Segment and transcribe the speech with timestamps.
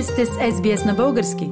[0.00, 1.50] Вие сте с SBS на български.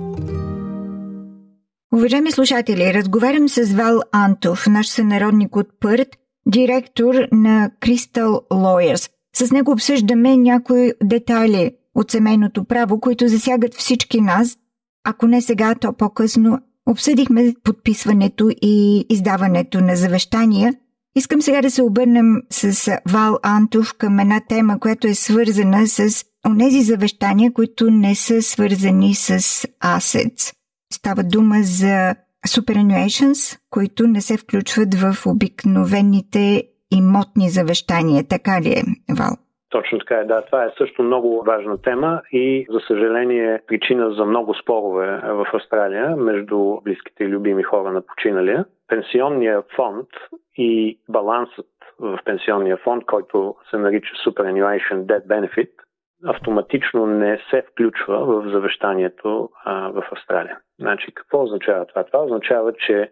[1.93, 6.09] Уважаеми слушатели, разговарям с Вал Антов, наш сънародник от Пърт,
[6.47, 9.11] директор на Crystal Lawyers.
[9.37, 14.57] С него обсъждаме някои детайли от семейното право, които засягат всички нас.
[15.05, 16.59] Ако не сега, то по-късно.
[16.87, 20.75] Обсъдихме подписването и издаването на завещания.
[21.17, 26.25] Искам сега да се обърнем с Вал Антов към една тема, която е свързана с
[26.47, 29.39] онези завещания, които не са свързани с
[29.97, 30.55] assets.
[30.93, 32.15] Става дума за
[32.49, 38.25] superannuations, които не се включват в обикновените имотни завещания.
[38.29, 38.83] Така ли е,
[39.19, 39.37] Вал?
[39.71, 40.43] Точно така е, да.
[40.43, 46.17] Това е също много важна тема и, за съжаление, причина за много спорове в Австралия
[46.17, 48.65] между близките и любими хора на починалия.
[48.89, 50.09] Пенсионния фонд
[50.57, 51.67] и балансът
[52.01, 55.71] в пенсионния фонд, който се нарича Superannuation Debt Benefit,
[56.25, 60.59] автоматично не се включва в завещанието в Австралия.
[60.81, 62.05] Значи, какво означава това?
[62.05, 63.11] Това означава, че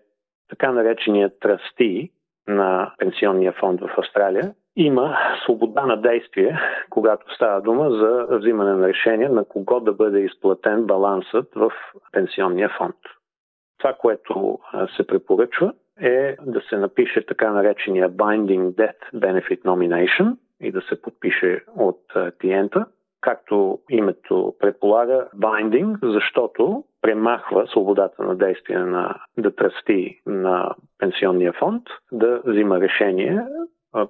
[0.48, 2.10] така нареченият тръсти
[2.48, 6.58] на пенсионния фонд в Австралия има свобода на действие,
[6.90, 11.72] когато става дума за взимане на решение на кого да бъде изплатен балансът в
[12.12, 12.96] пенсионния фонд.
[13.78, 14.58] Това, което
[14.96, 21.02] се препоръчва е да се напише така наречения Binding Death Benefit Nomination и да се
[21.02, 22.00] подпише от
[22.40, 22.86] клиента
[23.20, 31.82] както името предполага, binding, защото премахва свободата на действие на да тръсти на пенсионния фонд
[32.12, 33.42] да взима решение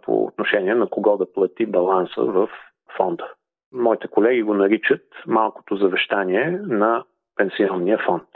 [0.03, 2.49] по отношение на кого да плати баланса в
[2.97, 3.33] фонда.
[3.73, 7.05] Моите колеги го наричат малкото завещание на
[7.37, 8.29] пенсионния фонд.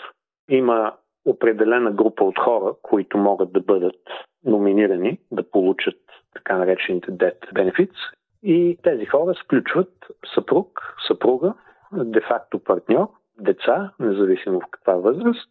[0.49, 0.93] Има
[1.25, 4.01] определена група от хора, които могат да бъдат
[4.45, 6.01] номинирани да получат
[6.35, 7.97] така наречените debt benefits
[8.43, 9.93] и тези хора сключват
[10.35, 11.55] съпруг, съпруга,
[11.93, 15.51] де-факто партньор, деца, независимо в каква възраст.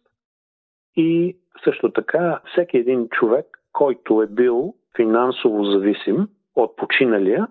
[0.96, 7.46] И също така всеки един човек, който е бил финансово зависим от починалия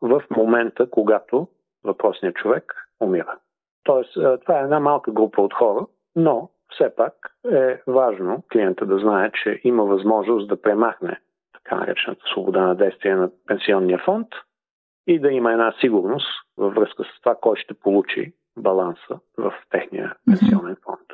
[0.00, 1.48] в момента, когато
[1.84, 3.38] въпросният човек умира.
[3.84, 5.86] Тоест, това е една малка група от хора,
[6.16, 7.14] но все пак
[7.52, 11.20] е важно клиента да знае, че има възможност да премахне
[11.52, 14.28] така наречената свобода на действие на пенсионния фонд
[15.06, 16.26] и да има една сигурност
[16.56, 21.06] във връзка с това, кой ще получи баланса в техния пенсионен фонд.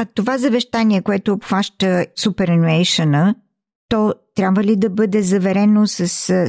[0.00, 1.86] А това завещание, което обхваща
[2.24, 3.34] superannuation
[3.92, 6.06] то трябва ли да бъде заверено с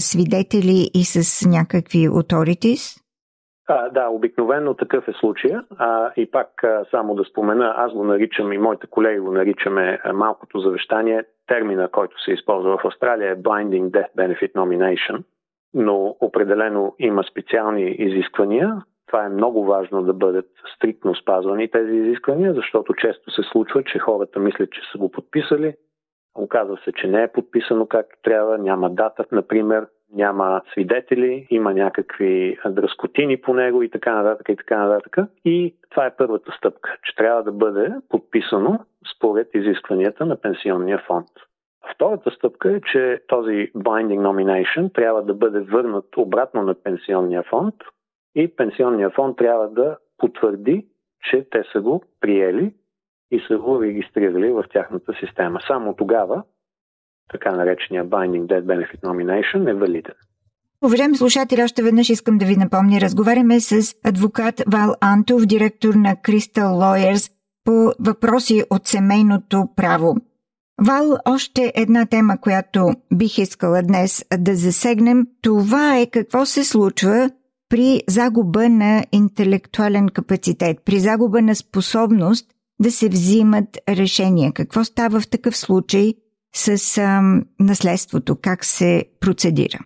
[0.09, 3.03] свидетели и с някакви authorities?
[3.67, 5.63] А, да, обикновено такъв е случая.
[5.77, 9.99] А, и пак а, само да спомена, аз го наричам и моите колеги го наричаме
[10.03, 11.23] а, малкото завещание.
[11.47, 15.23] Термина, който се използва в Австралия е Binding Death Benefit Nomination
[15.73, 18.83] но определено има специални изисквания.
[19.07, 23.99] Това е много важно да бъдат стриктно спазвани тези изисквания, защото често се случва, че
[23.99, 25.73] хората мислят, че са го подписали.
[26.35, 32.57] Оказва се, че не е подписано както трябва, няма дата, например, няма свидетели, има някакви
[32.69, 35.17] дръскотини по него и така нататък и така нататък.
[35.45, 38.79] И това е първата стъпка, че трябва да бъде подписано
[39.15, 41.27] според изискванията на пенсионния фонд.
[41.95, 47.75] Втората стъпка е, че този binding nomination трябва да бъде върнат обратно на пенсионния фонд
[48.35, 50.87] и пенсионния фонд трябва да потвърди,
[51.29, 52.73] че те са го приели
[53.31, 55.59] и са го регистрирали в тяхната система.
[55.67, 56.43] Само тогава
[57.31, 60.15] така наречения Binding Dead Benefit Nomination е валиден.
[60.85, 66.15] Уважаеми слушатели, още веднъж искам да ви напомня, разговаряме с адвокат Вал Антов, директор на
[66.15, 67.31] Crystal Lawyers
[67.65, 70.15] по въпроси от семейното право.
[70.81, 77.29] Вал, още една тема, която бих искала днес да засегнем, това е какво се случва
[77.69, 82.45] при загуба на интелектуален капацитет, при загуба на способност
[82.81, 84.51] да се взимат решения.
[84.53, 86.13] Какво става в такъв случай
[86.55, 88.35] с ам, наследството?
[88.41, 89.79] Как се процедира?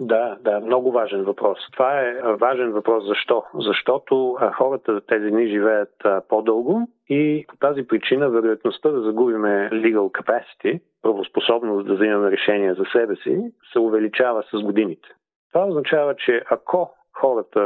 [0.00, 1.58] Да, да, много важен въпрос.
[1.72, 3.04] Това е важен въпрос.
[3.06, 3.44] Защо?
[3.54, 5.94] Защото хората тези дни живеят
[6.28, 12.84] по-дълго и по тази причина вероятността да загубиме legal capacity, правоспособност да взимаме решения за
[12.92, 15.08] себе си, се увеличава с годините.
[15.52, 17.60] Това означава, че ако хората,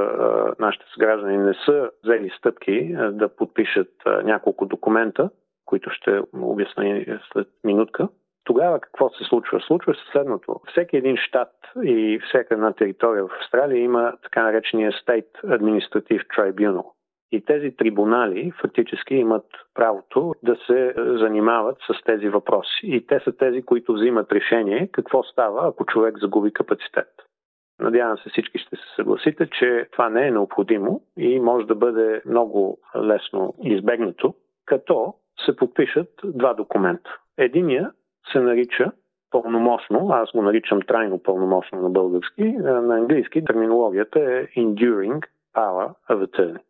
[0.58, 3.92] нашите съграждани, не са взели стъпки да подпишат
[4.24, 5.30] няколко документа,
[5.64, 8.08] които ще обясня след минутка,
[8.46, 9.60] тогава какво се случва?
[9.60, 10.60] Случва се следното.
[10.70, 11.52] Всеки един щат
[11.82, 16.84] и всяка една територия в Австралия има така наречения State Administrative Tribunal.
[17.32, 19.44] И тези трибунали фактически имат
[19.75, 22.81] правото да се занимават с тези въпроси.
[22.82, 27.08] И те са тези, които взимат решение какво става, ако човек загуби капацитет.
[27.81, 32.22] Надявам се всички ще се съгласите, че това не е необходимо и може да бъде
[32.26, 34.34] много лесно избегнато,
[34.66, 35.14] като
[35.46, 37.10] се подпишат два документа.
[37.38, 37.90] Единия
[38.32, 38.93] се нарича
[39.31, 45.26] пълномощно, аз го наричам трайно пълномощно на български, на английски терминологията е Enduring
[45.56, 46.61] Power of Attorney.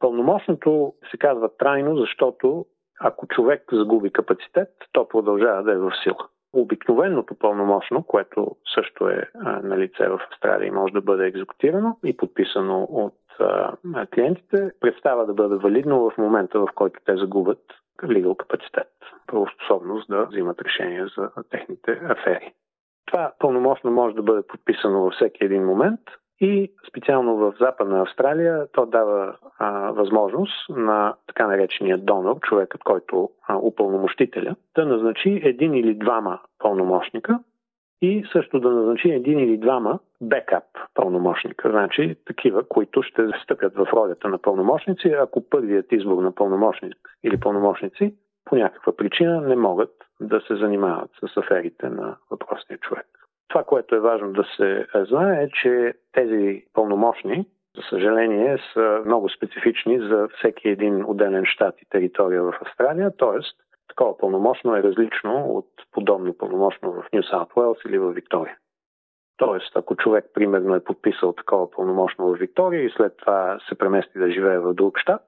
[0.00, 2.66] Пълномощното се казва трайно, защото
[3.00, 6.28] ако човек загуби капацитет, то продължава да е в сила.
[6.52, 9.28] Обикновеното пълномощно, което също е
[9.62, 13.14] на лице в Австралия и може да бъде екзекутирано и подписано от
[14.14, 17.62] клиентите, представа да бъде валидно в момента, в който те загубят
[18.02, 18.92] legal капацитет,
[19.26, 22.52] правоспособност да взимат решения за техните афери.
[23.06, 26.00] Това пълномощно може да бъде подписано във всеки един момент
[26.40, 33.30] и специално в Западна Австралия то дава а, възможност на така наречения донор, човекът, който
[33.48, 37.38] а, упълномощителя, да назначи един или двама пълномощника
[38.02, 40.64] и също да назначи един или двама бекап
[40.94, 46.96] пълномощника, значи такива, които ще стъпят в ролята на пълномощници, ако първият избор на пълномощник
[47.24, 48.14] или пълномощници
[48.44, 49.90] по някаква причина не могат
[50.20, 53.06] да се занимават с аферите на въпросния човек.
[53.48, 57.46] Това, което е важно да се знае е, че тези пълномощни,
[57.76, 63.38] за съжаление, са много специфични за всеки един отделен щат и територия в Австралия, т.е.
[63.88, 68.56] такова пълномощно е различно от подобно пълномощно в Нью Саут Уелс или в Виктория.
[69.36, 74.18] Тоест, ако човек, примерно, е подписал такова пълномощно в Виктория и след това се премести
[74.18, 75.26] да живее в друг щат,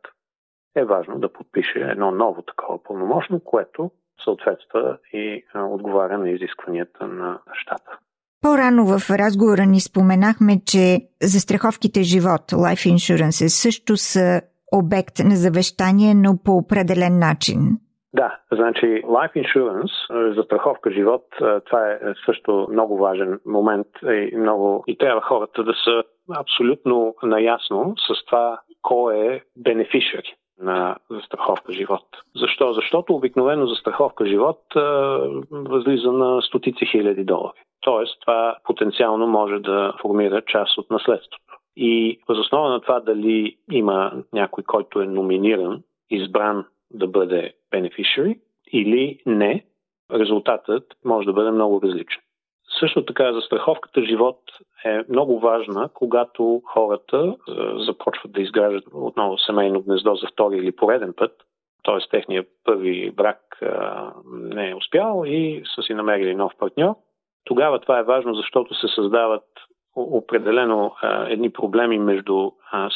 [0.76, 3.90] е важно да подпише едно ново такова пълномощно, което
[4.24, 7.98] съответства и отговаря на изискванията на щата.
[8.40, 16.14] По-рано в разговора ни споменахме, че застраховките живот, Life Insurance, също са обект на завещание,
[16.14, 17.78] но по определен начин.
[18.18, 24.98] Да, значи Life Insurance, застраховка живот, това е също много важен момент и много и
[24.98, 26.02] трябва хората да са
[26.36, 32.04] абсолютно наясно с това кой е бенефишери на застраховка живот.
[32.36, 32.72] Защо?
[32.72, 34.60] Защото обикновено застраховка живот
[35.50, 37.62] възлиза на стотици хиляди долари.
[37.80, 41.56] Тоест, това потенциално може да формира част от наследството.
[41.76, 48.38] И възоснова на това дали има някой, който е номиниран, избран да бъде beneficiary
[48.72, 49.64] или не,
[50.12, 52.22] резултатът може да бъде много различен.
[52.80, 54.38] Също така застраховката живот
[54.84, 57.36] е много важна, когато хората
[57.86, 61.32] започват да изграждат отново семейно гнездо за втори или пореден път,
[61.84, 62.08] т.е.
[62.10, 63.58] техният първи брак
[64.32, 66.94] не е успял и са си намерили нов партньор
[67.48, 69.44] тогава това е важно, защото се създават
[69.96, 72.50] определено а, едни проблеми между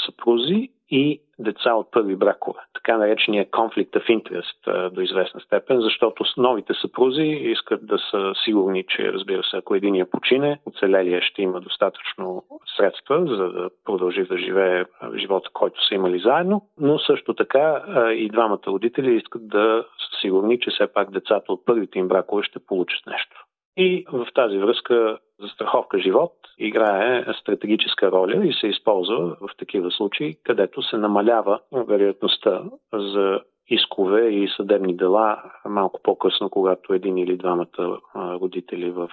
[0.07, 2.61] съпрузи и деца от първи бракове.
[2.75, 8.85] Така наречения конфликт of interest до известна степен, защото новите съпрузи искат да са сигурни,
[8.89, 12.45] че разбира се, ако единия почине, оцелелия ще има достатъчно
[12.77, 14.85] средства, за да продължи да живее
[15.17, 17.83] живота, който са имали заедно, но също така
[18.17, 22.43] и двамата родители искат да са сигурни, че все пак децата от първите им бракове
[22.43, 23.45] ще получат нещо.
[23.77, 30.37] И в тази връзка застраховка живот играе стратегическа роля и се използва в такива случаи,
[30.45, 37.99] където се намалява вероятността за искове и съдебни дела малко по-късно, когато един или двамата
[38.17, 39.11] родители в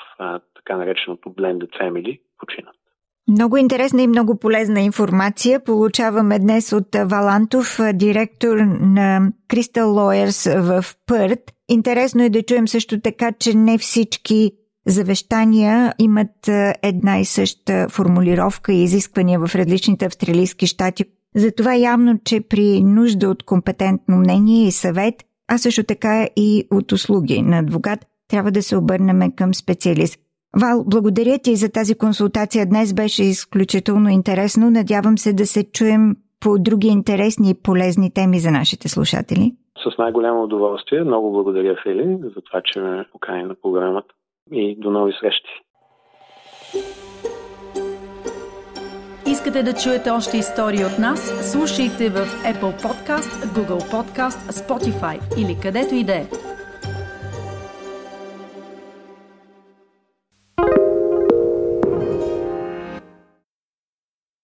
[0.56, 2.76] така нареченото blended family починат.
[3.30, 10.86] Много интересна и много полезна информация получаваме днес от Валантов, директор на Crystal Lawyers в
[11.06, 11.40] Пърт.
[11.70, 14.52] Интересно е да чуем също така, че не всички
[14.88, 16.48] завещания имат
[16.84, 21.06] една и съща формулировка и изисквания в различните австралийски щати.
[21.36, 25.16] Затова явно, че при нужда от компетентно мнение и съвет,
[25.48, 30.20] а също така и от услуги на адвокат, трябва да се обърнем към специалист.
[30.56, 32.66] Вал, благодаря ти за тази консултация.
[32.66, 34.72] Днес беше изключително интересно.
[34.72, 39.56] Надявам се да се чуем по други интересни и полезни теми за нашите слушатели.
[39.84, 41.04] С най-голямо удоволствие.
[41.04, 44.08] Много благодаря, Фили, за това, че ме покани на програмата.
[44.52, 45.50] И до нови срещи.
[49.28, 51.52] Искате да чуете още истории от нас?
[51.52, 56.49] Слушайте в Apple Podcast, Google Podcast, Spotify или където и да е.